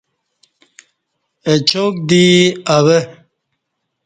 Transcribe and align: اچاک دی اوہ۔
اچاک 1.51 1.95
دی 2.09 2.25
اوہ۔ 2.73 2.99